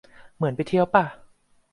[0.35, 1.05] เหมือนไปเที่ยวป่ะ